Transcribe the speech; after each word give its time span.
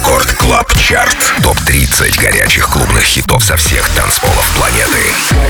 Record 0.00 0.29
Chart. 0.90 1.16
Топ-30 1.44 2.20
горячих 2.20 2.68
клубных 2.68 3.04
хитов 3.04 3.44
со 3.44 3.56
всех 3.56 3.88
танцполов 3.90 4.50
планеты. 4.56 4.98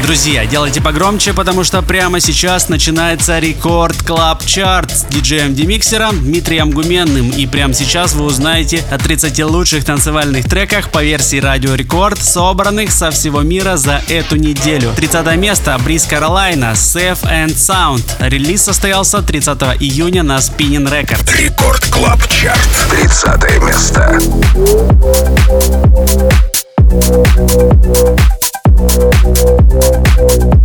Друзья, 0.03 0.45
делайте 0.45 0.83
погромче, 0.83 1.33
потому 1.33 1.65
что 1.65 1.81
прямо 1.81 2.21
сейчас 2.21 2.69
начинается 2.69 3.39
Record 3.39 4.03
Club 4.03 4.45
Chart 4.45 4.91
с 4.91 5.05
диджеем 5.05 5.55
DeMixer 5.55 6.08
ом 6.08 6.23
Дмитрием 6.23 6.71
Гуменным. 6.71 7.31
И 7.31 7.47
прямо 7.47 7.73
сейчас 7.73 8.13
вы 8.13 8.27
узнаете 8.27 8.85
о 8.91 8.99
30 8.99 9.43
лучших 9.45 9.87
танцевальных 9.87 10.47
треках 10.47 10.91
по 10.91 11.03
версии 11.03 11.41
Радио 11.41 11.75
Рекорд, 11.75 12.23
собранных 12.23 12.93
со 12.93 13.11
всего 13.11 13.41
мира 13.41 13.79
за 13.79 14.03
эту 14.09 14.37
неделю. 14.37 14.93
30 14.95 15.37
место 15.37 15.79
Breathe 15.83 16.05
Carolina 16.05 16.73
Safe 16.73 17.23
and 17.23 17.55
Sound. 17.55 18.05
Релиз 18.19 18.65
состоялся 18.65 19.23
30 19.23 19.59
июня 19.81 20.23
на 20.23 20.37
Spinning 20.37 20.87
Records. 20.87 21.35
Record 21.35 21.87
Club 21.87 22.21
Chart. 22.29 22.69
30 22.91 23.63
место. 23.63 25.30
Thank 30.21 30.65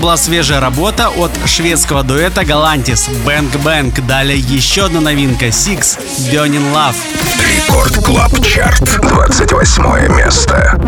была 0.00 0.16
свежая 0.16 0.60
работа 0.60 1.10
от 1.10 1.30
шведского 1.46 2.02
дуэта 2.02 2.44
Galantis 2.44 3.08
Bang 3.24 3.56
Bang. 3.56 4.06
Далее 4.06 4.38
еще 4.38 4.86
одна 4.86 5.00
новинка 5.00 5.46
Six 5.46 5.98
Burning 6.32 6.72
Love. 6.72 6.96
Record 7.54 7.96
Club 8.04 8.32
Chart. 8.42 8.82
28 9.02 10.16
место. 10.16 10.80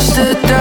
just 0.00 0.18
a 0.18 0.59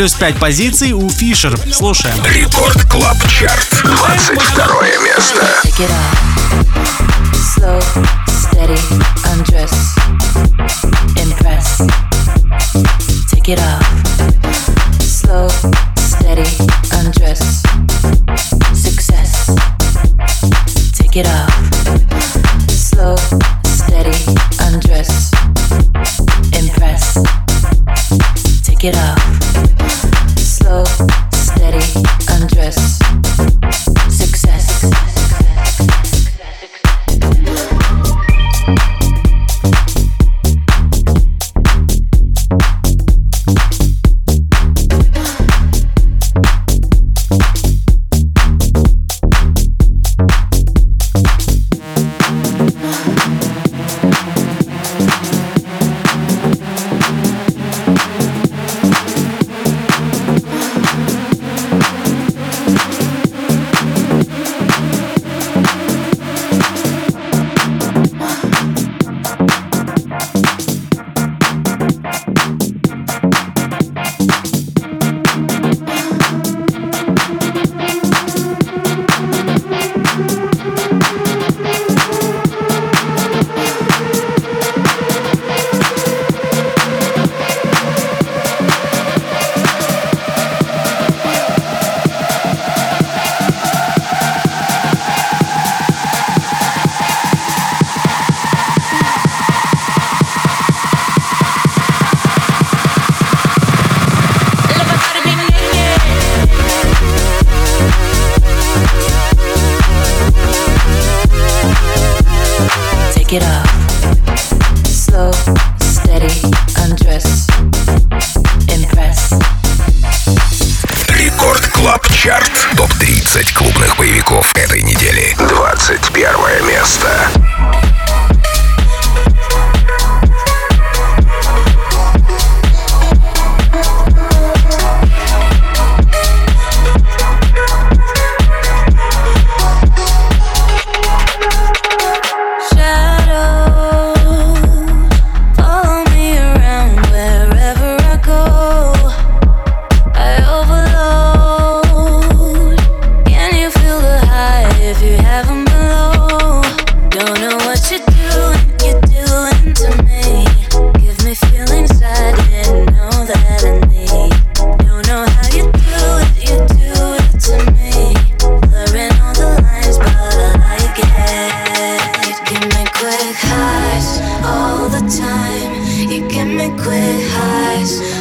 Плюс 0.00 0.14
5 0.14 0.36
позиций 0.38 0.92
у 0.94 1.10
Фишер. 1.10 1.58
Слушаем. 1.70 2.16
Record 2.24 2.88
Club 2.88 3.18
Chart. 3.28 3.82
22 3.84 4.82
место. 5.04 5.46
Take 13.26 13.48
it 13.48 13.58
off. 13.58 14.29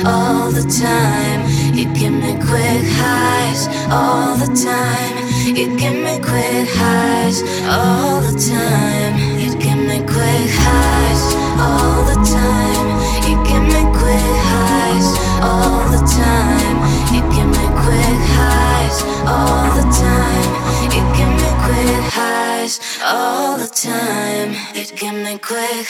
all 0.05 0.51
the 0.51 0.63
time. 0.63 1.41
You 1.75 1.85
give 1.93 2.13
me 2.13 2.33
quick 2.35 2.85
highs 2.99 3.67
all 3.91 4.35
the 4.37 4.47
time. 4.55 5.15
You 5.55 5.75
give 5.77 5.95
me 5.95 6.19
quick 6.19 6.67
highs 6.69 7.41
all 7.67 8.21
the 8.21 8.37
time. 8.37 9.17
You 9.39 9.51
give 9.59 9.77
me 9.77 9.99
quick 10.05 10.49
highs 10.63 11.23
all 11.59 12.03
the 12.05 12.15
time. 12.23 12.87
You 13.27 13.35
give 13.43 13.63
me 13.63 13.81
quick 13.99 14.35
highs 14.51 15.09
all 15.41 15.83
the 15.91 16.01
time. 16.07 16.77
You 17.13 17.21
give 17.33 17.47
me 17.47 17.65
quick 17.83 18.21
highs 18.37 19.03
all 19.27 19.67
the 19.75 19.85
time. 19.91 20.49
You 20.93 21.01
give 21.17 21.31
me 21.39 21.49
quick 21.65 22.03
highs 22.13 22.79
all 23.03 23.57
the 23.57 23.67
time. 23.67 24.55
You 24.75 24.85
give 24.95 25.13
me 25.13 25.37
quick. 25.39 25.87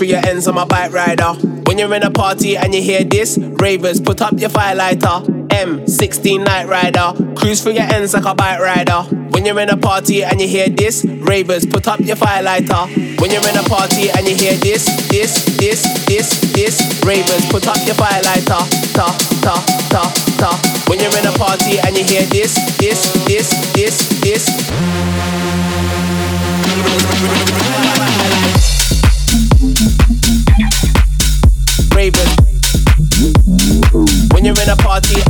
For 0.00 0.06
your 0.06 0.26
ends 0.26 0.48
on 0.48 0.54
my 0.54 0.64
bike 0.64 0.94
rider. 0.94 1.34
When 1.66 1.76
you're 1.76 1.92
in 1.94 2.02
a 2.02 2.10
party 2.10 2.56
and 2.56 2.74
you 2.74 2.80
hear 2.80 3.04
this, 3.04 3.36
ravers, 3.36 4.00
put 4.00 4.22
up 4.22 4.32
your 4.40 4.48
firelighter. 4.48 5.26
M16 5.50 6.42
Night 6.42 6.68
Rider. 6.68 7.12
Cruise 7.34 7.62
for 7.62 7.68
your 7.68 7.82
ends 7.82 8.14
like 8.14 8.24
a 8.24 8.34
bike 8.34 8.60
rider. 8.60 9.02
When 9.28 9.44
you're 9.44 9.60
in 9.60 9.68
a 9.68 9.76
party 9.76 10.24
and 10.24 10.40
you 10.40 10.48
hear 10.48 10.70
this, 10.70 11.04
ravers, 11.04 11.66
put 11.66 11.86
up 11.86 12.00
your 12.00 12.16
firelighter. 12.16 13.20
When 13.20 13.30
you're 13.30 13.46
in 13.46 13.56
a 13.58 13.62
party 13.68 14.08
and 14.08 14.26
you 14.26 14.34
hear 14.34 14.54
this, 14.54 14.86
this, 15.10 15.44
this, 15.58 15.82
this, 16.06 16.40
this, 16.54 17.02
ravers, 17.04 17.44
put 17.50 17.68
up 17.68 17.76
your 17.84 17.96
firelighter. 17.96 18.62
Ta, 18.94 19.12
ta, 19.42 19.54
ta, 19.90 20.02
ta. 20.38 20.84
When 20.88 20.98
you're 20.98 21.18
in 21.18 21.26
a 21.26 21.32
party 21.36 21.78
and 21.78 21.94
you 21.94 22.04
hear 22.04 22.24
this, 22.32 22.54
this, 22.78 23.12
this, 23.26 23.50
this, 23.74 24.08
this. 24.22 25.69
Party. 35.00 35.29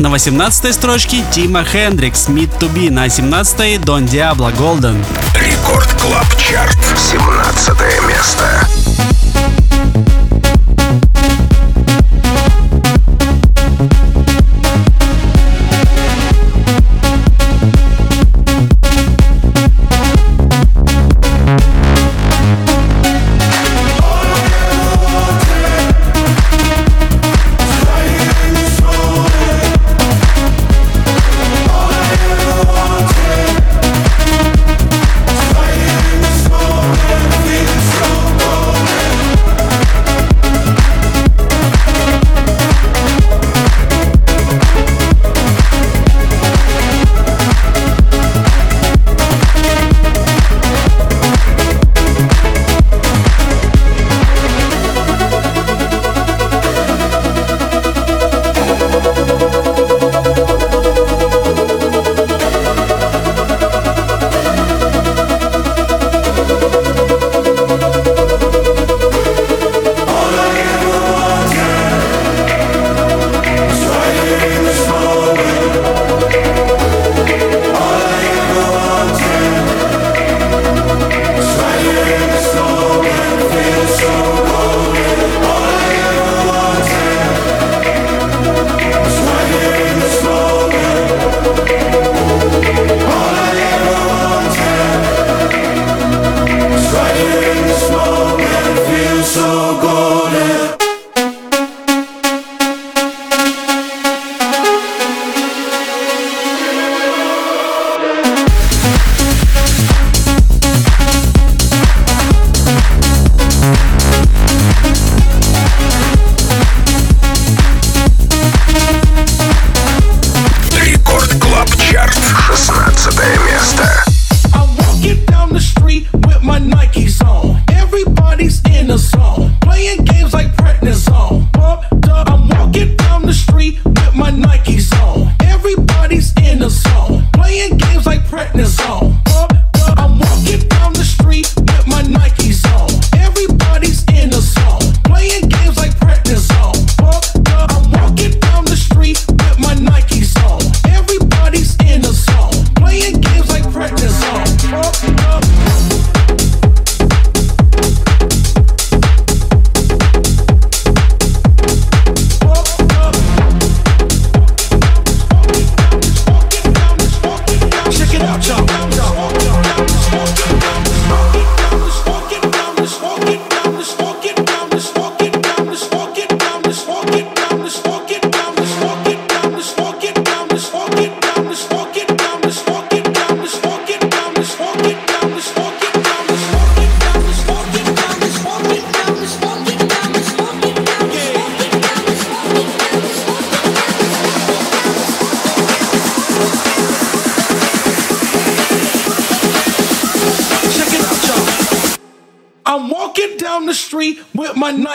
На 0.00 0.10
18 0.10 0.72
строчке 0.72 1.24
Тима 1.32 1.64
Хендрикс 1.64 2.28
«Meant 2.28 2.60
to 2.60 2.72
be», 2.72 2.90
на 2.90 3.08
17 3.08 3.80
Don 3.80 4.06
Diablo 4.06 4.50
Golden. 4.56 5.04
Record 5.68 5.92
Club 6.00 6.36
Chart. 6.38 6.78
17 6.96 8.08
место. 8.08 8.77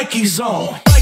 Nike's 0.03 0.37
on. 0.41 0.92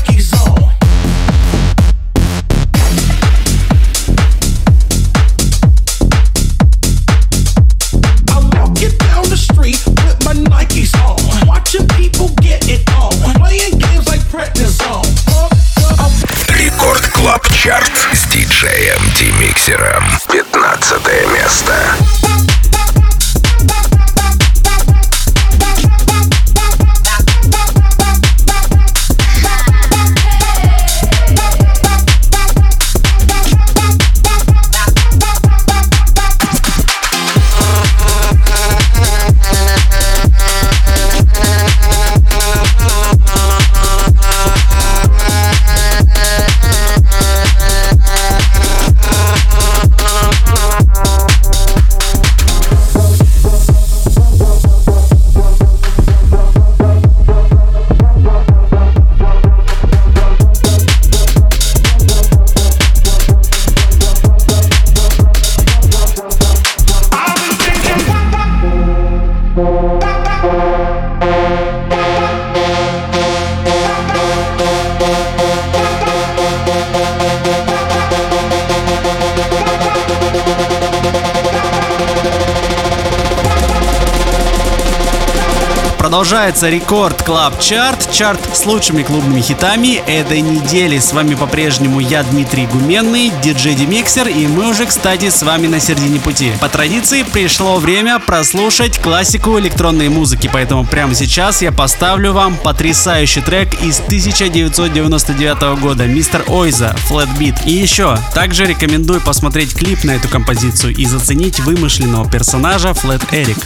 Продолжается 86.32 86.70
Record 86.70 87.24
Club 87.24 87.60
Chart, 87.60 88.10
чарт 88.10 88.40
с 88.56 88.66
лучшими 88.66 89.04
клубными 89.04 89.42
хитами 89.42 90.02
этой 90.08 90.40
недели. 90.40 90.98
С 90.98 91.12
вами 91.12 91.36
по-прежнему 91.36 92.00
я, 92.00 92.24
Дмитрий 92.24 92.68
Гуменный, 92.68 93.34
диджей 93.44 93.76
DeMixer, 93.76 94.30
и 94.30 94.48
мы 94.48 94.70
уже, 94.70 94.86
кстати, 94.86 95.30
с 95.30 95.44
вами 95.44 95.68
на 95.68 95.82
середине 95.82 96.22
пути. 96.22 96.54
По 96.62 96.70
традиции 96.70 97.24
пришло 97.24 97.80
время 97.80 98.18
прослушать 98.20 98.98
классику 98.98 99.60
электронной 99.60 100.08
музыки, 100.08 100.50
поэтому 100.52 100.86
прямо 100.86 101.16
сейчас 101.16 101.62
я 101.62 101.74
поставлю 101.74 102.32
вам 102.32 102.56
потрясающий 102.56 103.42
трек 103.42 103.74
из 103.84 104.00
1999 104.00 105.82
года 105.82 106.08
Mr. 106.08 106.46
Oizo 106.48 106.96
Flat 107.10 107.28
Beat. 107.38 107.66
И 107.66 107.74
еще, 107.74 108.18
также 108.34 108.66
рекомендую 108.66 109.20
посмотреть 109.20 109.74
клип 109.74 110.06
на 110.06 110.12
эту 110.12 110.30
композицию 110.30 110.96
и 110.96 111.06
заценить 111.06 111.60
вымышленного 111.60 112.32
персонажа 112.32 112.92
Flat 112.92 113.22
Eric. 113.32 113.62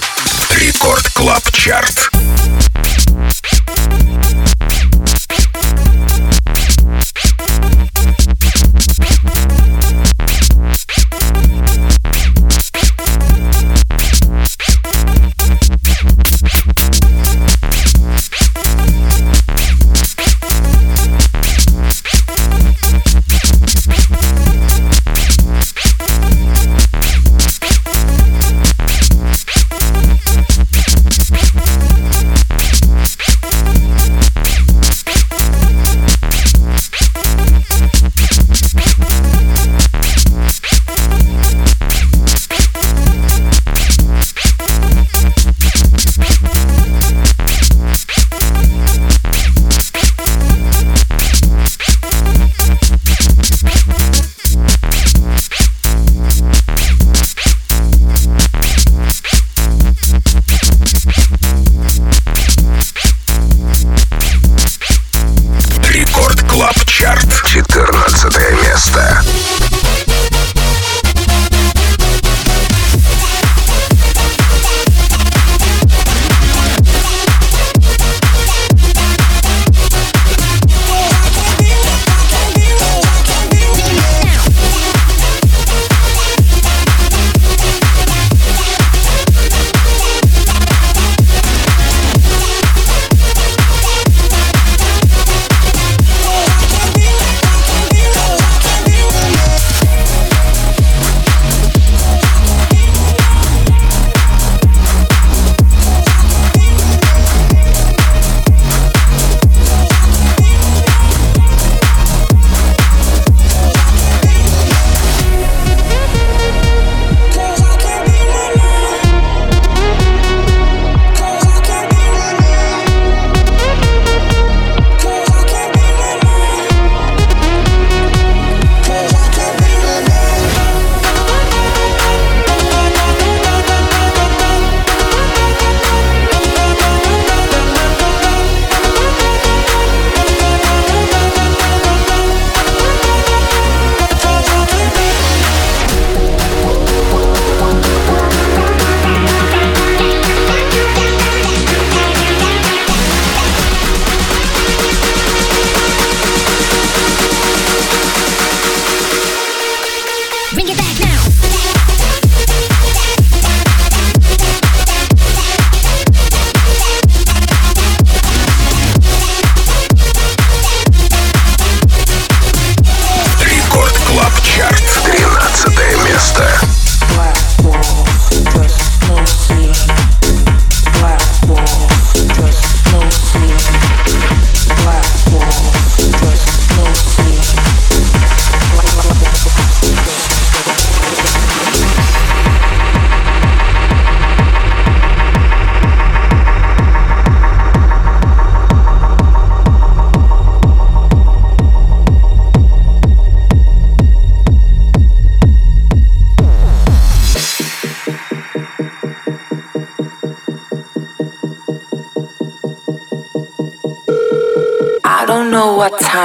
Рекорд 0.59 1.07
Клаб 1.13 1.43
Чарт. 1.51 2.09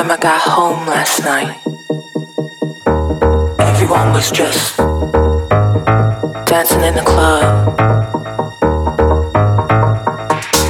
Time 0.00 0.10
I 0.10 0.16
got 0.16 0.40
home 0.40 0.86
last 0.86 1.20
night, 1.24 1.60
everyone 3.60 4.14
was 4.14 4.30
just 4.30 4.78
dancing 6.46 6.82
in 6.82 6.94
the 6.94 7.02
club. 7.04 7.68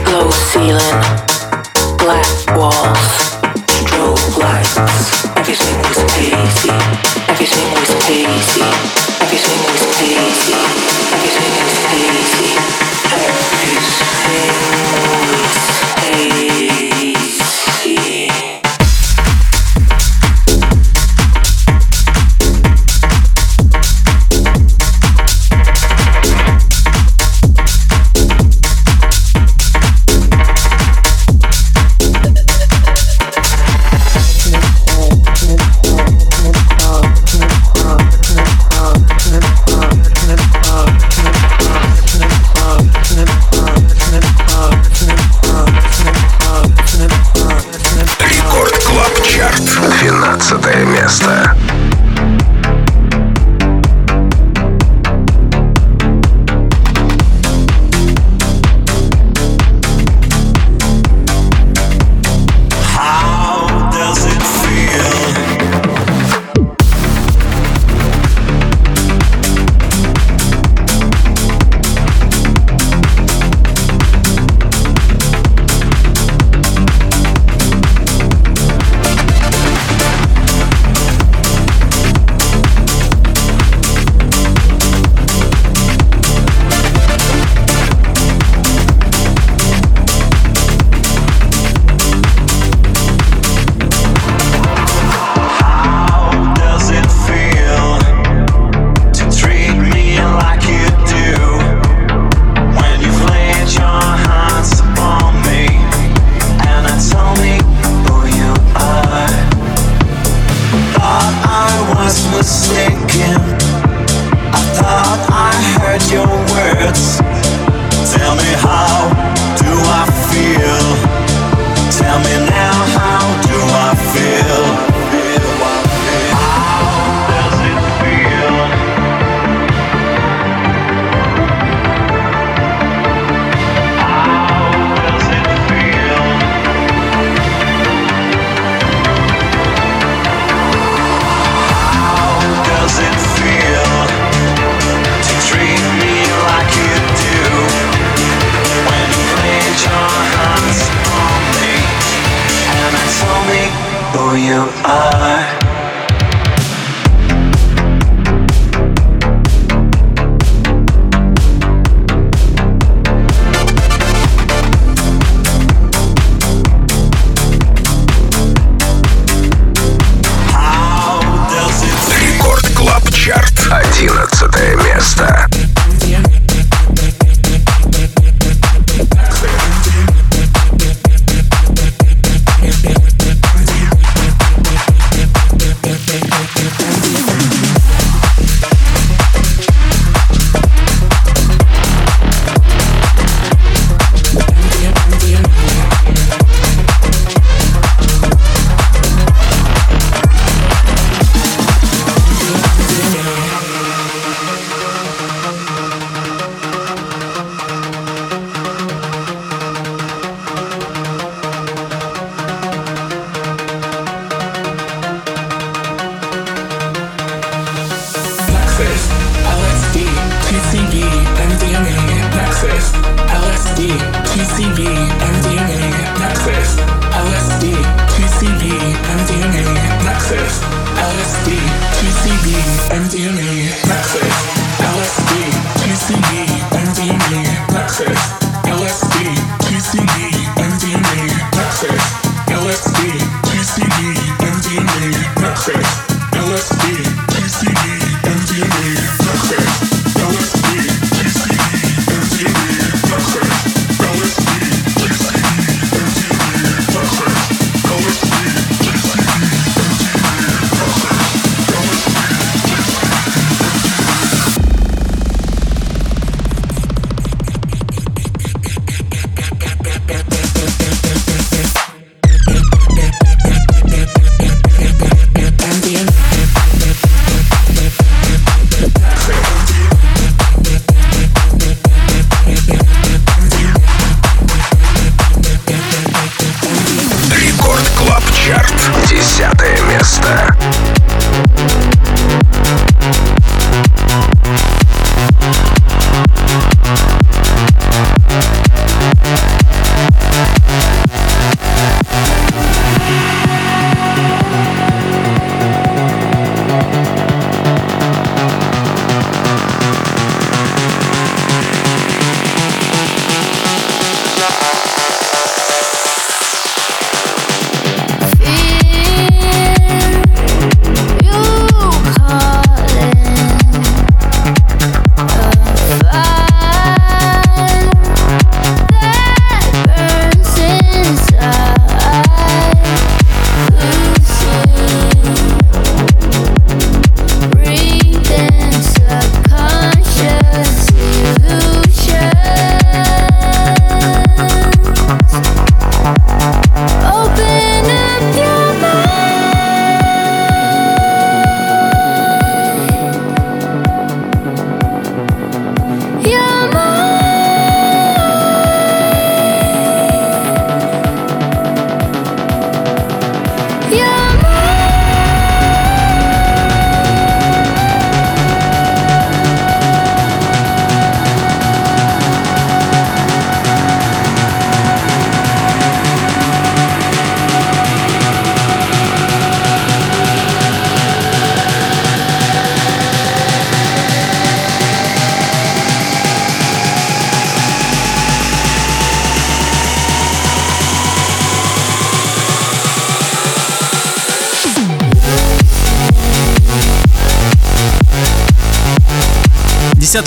Low 0.08 0.30
ceiling, 0.30 1.09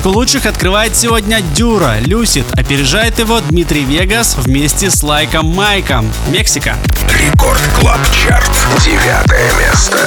Десятку 0.03 0.19
лучших 0.19 0.45
открывает 0.47 0.97
сегодня 0.97 1.39
Дюра, 1.39 1.99
Люсид. 2.01 2.43
Опережает 2.59 3.19
его 3.19 3.39
Дмитрий 3.39 3.85
Вегас 3.85 4.35
вместе 4.35 4.91
с 4.91 5.01
Лайком 5.01 5.45
Майком. 5.45 6.11
Мексика. 6.27 6.75
Рекорд 7.07 7.61
Клаб 7.79 8.01
Чарт. 8.11 8.51
Девятое 8.83 9.49
место. 9.53 9.97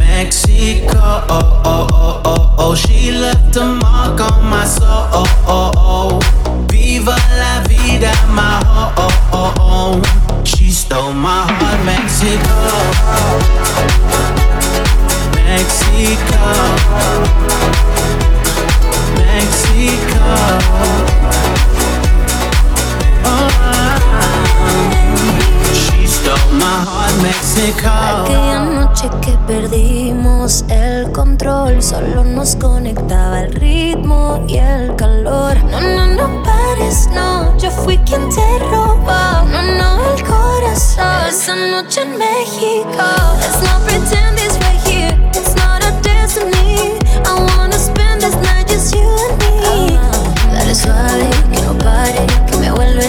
Mexico, 0.00 1.22
oh, 1.28 1.62
oh, 1.64 1.86
oh, 1.92 2.18
oh, 2.24 2.54
oh. 2.58 2.74
She 2.74 3.12
left 3.12 3.56
a 3.56 3.66
mark 3.66 4.20
on 4.20 4.50
my 4.50 4.64
soul. 4.66 6.20
Viva 6.68 7.16
la 7.38 7.62
vida, 7.68 8.12
my 8.34 8.58
heart, 8.66 8.98
Mexico. 9.38 9.54
Mexico. 9.54 10.34
Mexico. 10.34 10.40
She 10.42 10.70
stole 10.72 11.12
my 11.12 11.46
heart, 11.46 11.84
Mexico. 15.50 16.69
Aquella 27.82 28.60
noche 28.60 29.08
que 29.20 29.32
perdimos 29.46 30.64
el 30.68 31.10
control, 31.12 31.82
solo 31.82 32.24
nos 32.24 32.56
conectaba 32.56 33.40
el 33.40 33.52
ritmo 33.52 34.44
y 34.48 34.56
el 34.56 34.96
calor. 34.96 35.56
No, 35.64 35.80
no, 35.80 36.06
no 36.06 36.42
pares, 36.42 37.08
no, 37.14 37.56
yo 37.58 37.70
fui 37.70 37.98
quien 37.98 38.28
te 38.30 38.58
robó. 38.70 39.44
No, 39.50 39.62
no, 39.62 40.14
el 40.14 40.24
corazón. 40.24 41.28
Esa 41.28 41.54
noche 41.54 42.02
en 42.02 42.18
México. 42.18 43.04
Let's 43.38 43.62
not 43.62 43.89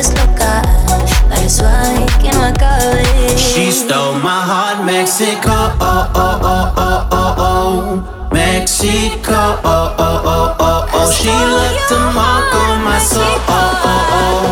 me 0.10 0.20
loca. 0.20 0.62
Dale 1.30 1.50
suave, 1.50 2.06
que 2.22 2.32
no 2.32 2.44
acabe. 2.46 3.38
She 3.38 3.72
stole 3.72 4.16
my 4.20 4.42
heart, 4.42 4.84
Mexico. 4.86 5.52
Oh, 5.80 6.12
oh, 6.16 6.40
oh, 6.44 6.74
oh, 6.78 7.08
oh, 7.12 7.36
oh. 7.38 8.28
Mexico. 8.32 9.34
Oh, 9.64 9.96
oh, 9.98 10.22
oh, 10.26 10.56
oh, 10.60 10.90
oh. 10.94 11.12
She 11.12 11.30
left 11.30 11.92
a 11.92 12.00
mark 12.14 12.54
on 12.56 12.84
my 12.84 13.00
soul. 13.00 13.22
Oh, 13.48 13.54
oh, 13.86 14.18
oh. 14.18 14.44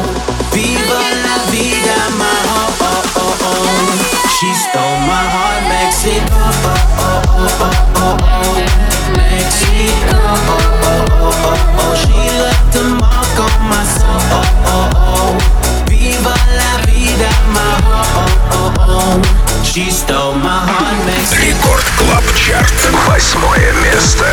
Viva 0.52 1.02
la 1.26 1.38
vida, 1.52 1.97
my 2.18 2.38
oh, 2.56 2.78
oh, 2.82 3.04
oh, 3.16 3.38
oh. 3.41 4.30
She 4.39 4.50
stole 4.54 5.00
my 5.08 5.24
heart, 5.36 5.64
Mexico. 5.68 6.36
Oh, 6.36 6.78
oh, 7.00 7.22
oh, 7.28 7.64
oh. 7.64 7.78
Рекорд 21.43 21.86
Клаб 21.95 22.24
Чарт. 22.34 22.74
Восьмое 23.07 23.72
место. 23.84 24.26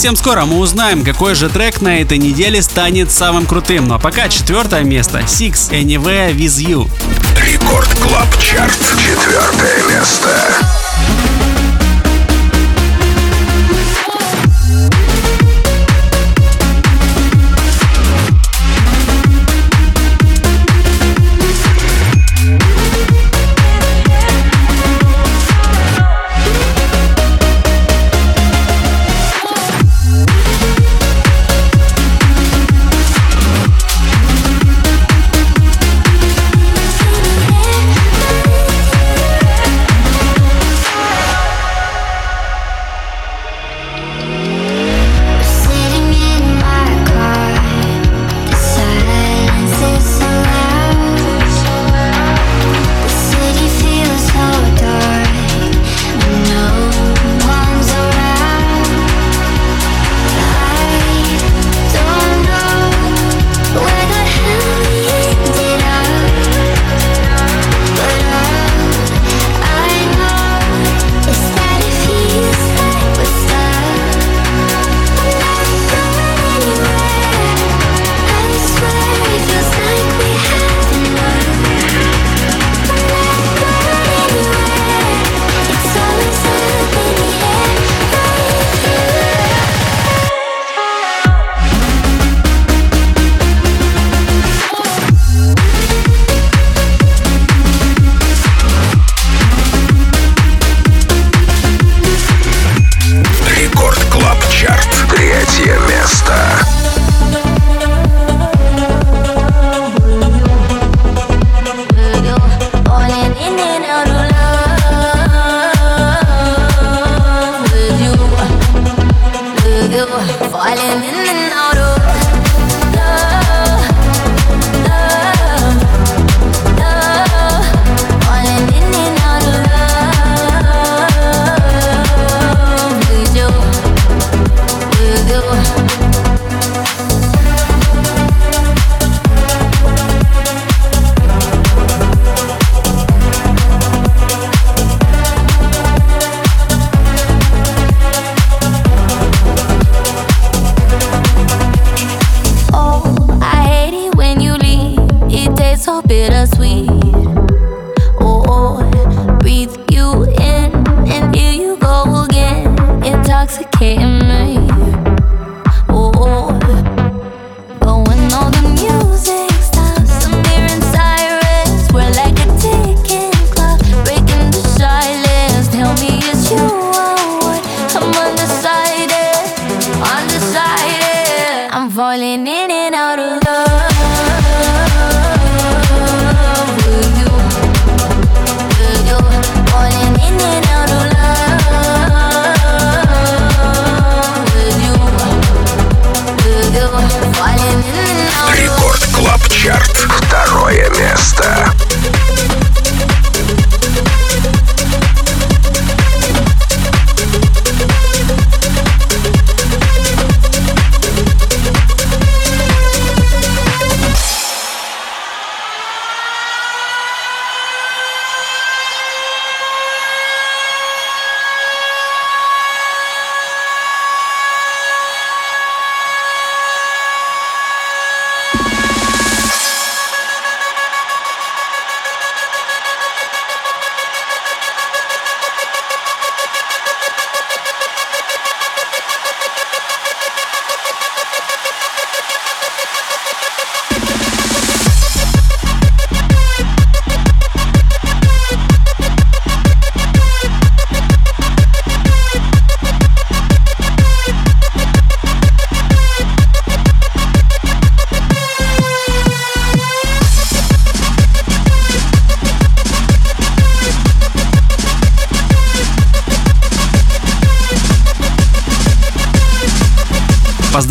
Совсем 0.00 0.16
скоро 0.16 0.46
мы 0.46 0.56
узнаем, 0.56 1.04
какой 1.04 1.34
же 1.34 1.50
трек 1.50 1.82
на 1.82 2.00
этой 2.00 2.16
неделе 2.16 2.62
станет 2.62 3.12
самым 3.12 3.44
крутым. 3.44 3.86
Ну 3.86 3.96
а 3.96 3.98
пока 3.98 4.30
четвертое 4.30 4.82
место. 4.82 5.18
Six 5.18 5.72
Anywhere 5.72 6.34
With 6.34 6.56
You. 6.66 6.88
Рекорд 7.38 7.90
Клаб 8.00 8.26
Чарт. 8.38 8.78
Четвертое 8.98 9.82
место. 9.94 10.30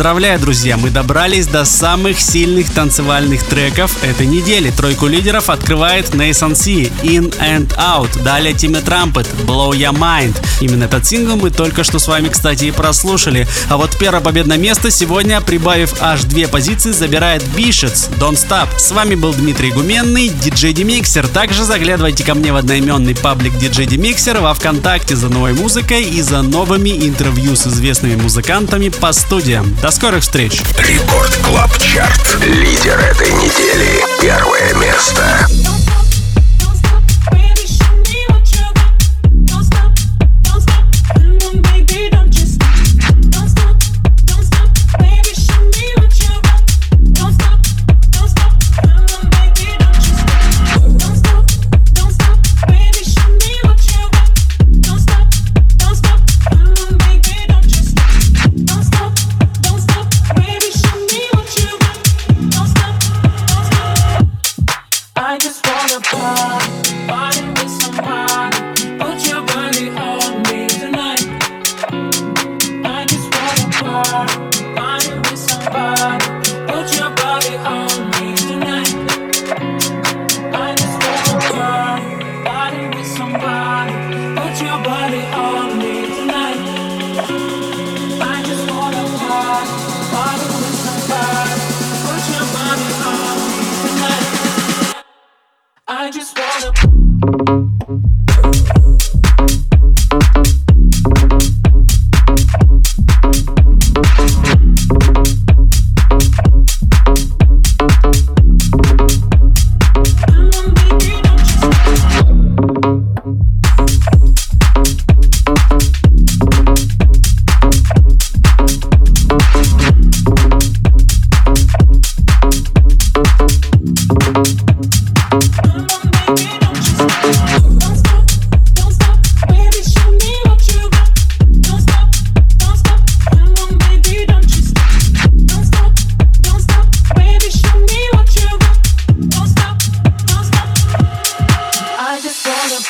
Поздравляю, 0.00 0.40
друзья, 0.40 0.78
мы 0.78 0.88
добрались 0.88 1.46
до 1.46 1.66
самых 1.66 2.18
сильных 2.18 2.72
танцевальных 2.72 3.44
треков 3.44 4.02
этой 4.02 4.26
недели. 4.26 4.70
Тройку 4.70 5.06
лидеров 5.06 5.50
открывает 5.50 6.14
Nathan 6.14 6.54
C, 6.54 6.90
In 7.02 7.36
and 7.38 7.68
Out, 7.76 8.22
далее 8.22 8.54
Тимми 8.54 8.78
Трампет, 8.78 9.26
Blow 9.44 9.72
Your 9.72 9.92
Mind. 9.92 10.34
Именно 10.62 10.84
этот 10.84 11.06
сингл 11.06 11.36
мы 11.36 11.50
только 11.50 11.84
что 11.84 11.98
с 11.98 12.08
вами, 12.08 12.28
кстати, 12.28 12.64
и 12.64 12.70
прослушали. 12.70 13.46
А 13.68 13.76
вот 13.76 13.94
первое 13.98 14.22
победное 14.22 14.56
место 14.56 14.90
сегодня, 14.90 15.38
прибавив 15.42 15.92
аж 16.00 16.22
две 16.22 16.48
позиции, 16.48 16.92
забирает 16.92 17.42
Bishots, 17.54 18.08
Don't 18.18 18.36
Stop. 18.36 18.68
С 18.78 18.92
вами 18.92 19.16
был 19.16 19.34
Дмитрий 19.34 19.70
Гуменный, 19.70 20.28
диджей 20.28 20.72
Демиксер. 20.72 21.28
Также 21.28 21.64
заглядывайте 21.64 22.24
ко 22.24 22.32
мне 22.34 22.54
в 22.54 22.56
одноименный 22.56 23.14
паблик 23.14 23.54
диджей 23.58 23.84
Демиксер 23.84 24.38
во 24.40 24.54
Вконтакте 24.54 25.14
за 25.14 25.28
новой 25.28 25.52
музыкой 25.52 26.04
и 26.04 26.22
за 26.22 26.40
новыми 26.40 26.88
интервью 27.06 27.54
с 27.54 27.66
известными 27.66 28.16
музыкантами 28.16 28.88
по 28.88 29.12
студиям. 29.12 29.76
До 29.82 29.89
скорых 29.90 30.22
встреч! 30.22 30.62
Рекорд 30.78 31.36
Клаб 31.44 31.76
Чарт. 31.78 32.38
Лидер 32.44 32.98
этой 32.98 33.30
недели. 33.32 34.04
Первое 34.20 34.74
место. 34.74 35.79